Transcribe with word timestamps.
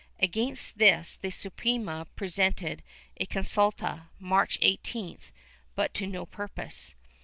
Against 0.19 0.79
this 0.79 1.15
the 1.15 1.29
Suprema 1.29 2.07
presented 2.15 2.81
a 3.17 3.27
con 3.27 3.43
sulta, 3.43 4.07
March 4.19 4.59
18th, 4.61 5.31
but 5.75 5.93
to 5.93 6.07
no 6.07 6.25
purpose. 6.25 6.95